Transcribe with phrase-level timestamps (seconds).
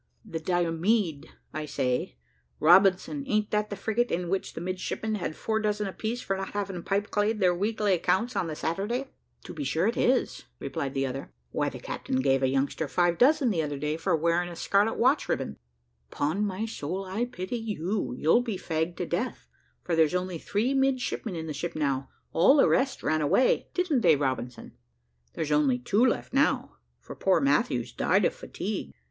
[0.25, 2.15] "The Diomede I say,
[2.59, 6.53] Robinson, a'n't that the frigate in which the midshipmen had four dozen apiece for not
[6.53, 9.11] having pipe clayed their weekly accounts on the Saturday?"
[9.43, 13.19] "To be sure it is," replied the other; "why the captain gave a youngster five
[13.19, 15.57] dozen the other day for wearing a scarlet watch riband."
[16.09, 19.47] "'Pon my soul I pity you: you'll be fagged to death;
[19.83, 23.67] for there's only three midshipmen in the ship now all the rest ran away.
[23.75, 24.71] Didn't they, Robinson?"
[25.35, 28.95] "There's only two left now: for poor Matthews died of fatigue.